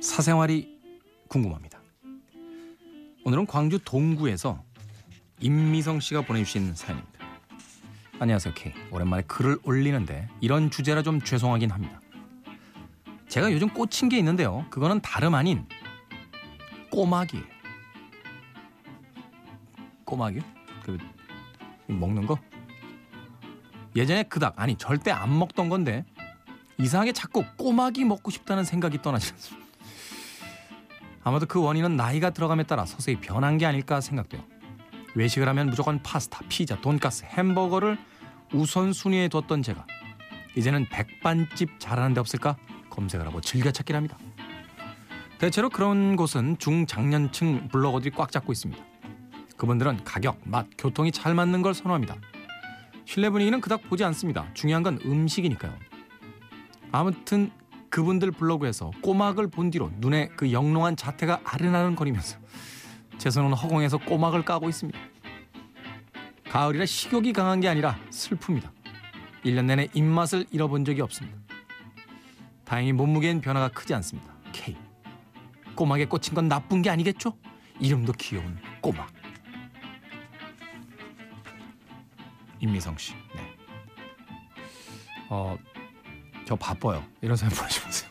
[0.00, 0.80] 사생활이
[1.28, 1.78] 궁금합니다.
[3.26, 4.64] 오늘은 광주 동구에서
[5.40, 7.20] 임미성 씨가 보내주신 사연입니다.
[8.18, 8.72] 안녕하세요, K.
[8.90, 12.00] 오랜만에 글을 올리는데 이런 주제라 좀 죄송하긴 합니다.
[13.28, 14.64] 제가 요즘 꽂힌 게 있는데요.
[14.70, 15.66] 그거는 다름 아닌
[16.90, 17.44] 꼬막이에요.
[20.06, 20.42] 꼬막이요?
[20.82, 20.96] 그
[21.88, 22.38] 먹는 거?
[23.94, 26.06] 예전에 그닥 아니 절대 안 먹던 건데
[26.80, 29.68] 이상하게 자꾸 꼬막이 먹고 싶다는 생각이 떠나지 않습니다.
[31.22, 34.42] 아마도 그 원인은 나이가 들어감에 따라 서서히 변한 게 아닐까 생각돼요.
[35.14, 37.98] 외식을 하면 무조건 파스타, 피자, 돈가스, 햄버거를
[38.54, 39.86] 우선순위에 뒀던 제가
[40.56, 42.56] 이제는 백반집 잘하는 데 없을까
[42.88, 44.18] 검색을 하고 즐겨찾긴 합니다.
[45.38, 48.82] 대체로 그런 곳은 중장년층 블로거들이 꽉 잡고 있습니다.
[49.56, 52.16] 그분들은 가격, 맛, 교통이 잘 맞는 걸 선호합니다.
[53.04, 54.46] 실내 분위기는 그닥 보지 않습니다.
[54.54, 55.89] 중요한 건 음식이니까요.
[56.92, 57.50] 아무튼
[57.90, 62.38] 그분들 블로그에서 꼬막을 본 뒤로 눈에 그 영롱한 자태가 아른아른거리면서
[63.18, 64.98] 제 손은 허공에서 꼬막을 까고 있습니다.
[66.48, 68.70] 가을이라 식욕이 강한 게 아니라 슬픕니다.
[69.44, 71.38] 1년 내내 입맛을 잃어본 적이 없습니다.
[72.64, 74.32] 다행히 몸무게엔 변화가 크지 않습니다.
[74.52, 74.76] K.
[75.74, 77.32] 꼬막에 꽂힌 건 나쁜 게 아니겠죠?
[77.80, 79.08] 이름도 귀여운 꼬막.
[82.60, 83.14] 임미성 씨.
[83.34, 83.56] 네.
[85.30, 85.56] 어,
[86.50, 87.04] 저 바빠요.
[87.22, 88.09] 이런 사연 보내주세요.